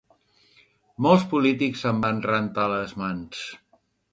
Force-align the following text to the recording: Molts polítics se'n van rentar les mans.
Molts 1.07 1.27
polítics 1.35 1.83
se'n 1.87 2.01
van 2.09 2.25
rentar 2.31 2.67
les 2.75 2.99
mans. 3.03 3.45